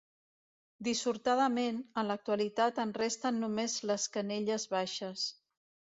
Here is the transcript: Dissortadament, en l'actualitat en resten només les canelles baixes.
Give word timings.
Dissortadament, 0.87 1.77
en 2.03 2.09
l'actualitat 2.11 2.81
en 2.85 2.95
resten 3.03 3.39
només 3.45 3.79
les 3.93 4.11
canelles 4.17 4.67
baixes. 4.77 5.33